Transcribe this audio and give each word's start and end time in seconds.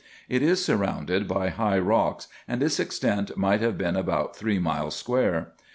It 0.27 0.41
is 0.41 0.65
surrounded 0.65 1.27
by 1.27 1.49
high 1.49 1.77
rocks, 1.77 2.27
and 2.47 2.63
its 2.63 2.79
extent 2.79 3.37
might 3.37 3.61
have 3.61 3.77
been 3.77 3.95
about 3.95 4.35
three 4.35 4.57
miles 4.57 4.95
square. 4.95 5.51